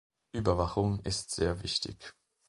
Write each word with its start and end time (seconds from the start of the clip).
Überwachung 0.31 0.99
ist 1.01 1.29
sehr 1.29 1.61
wichtig. 1.61 2.15